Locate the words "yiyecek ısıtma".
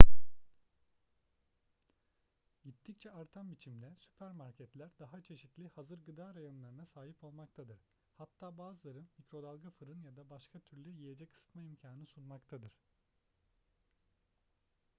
10.89-11.61